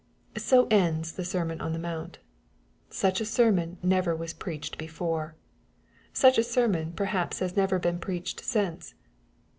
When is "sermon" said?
1.23-1.61, 3.25-3.77, 6.43-6.93